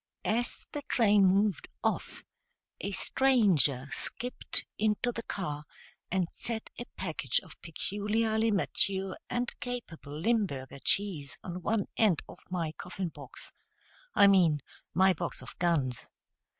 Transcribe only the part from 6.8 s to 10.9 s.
package of peculiarly mature and capable Limburger